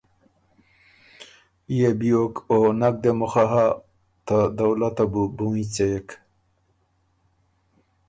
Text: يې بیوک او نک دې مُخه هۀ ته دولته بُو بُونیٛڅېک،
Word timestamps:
يې 1.77 1.89
بیوک 1.99 2.33
او 2.51 2.59
نک 2.79 2.95
دې 3.03 3.11
مُخه 3.19 3.43
هۀ 3.51 3.65
ته 4.27 4.37
دولته 4.59 5.03
بُو 5.11 5.23
بُونیٛڅېک، 5.35 6.07